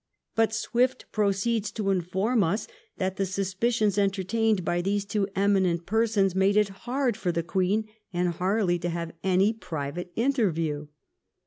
[0.33, 2.67] But Swift proceeds to inform us
[2.97, 7.43] that the suspicions enter tained by these two eminent persons made it hard for the
[7.43, 10.87] Queen and Harley to have any private interview.